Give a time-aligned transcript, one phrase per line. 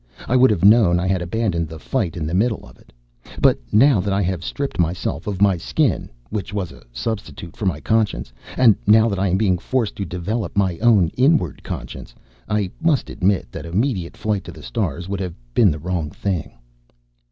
[0.27, 2.91] I would have known I had abandoned the fight in the middle of it.
[3.39, 7.69] But now that I have stripped myself of my Skin which was a substitute for
[7.69, 12.15] a conscience and now that I am being forced to develop my own inward conscience,
[12.49, 16.53] I must admit that immediate flight to the stars would have been the wrong thing."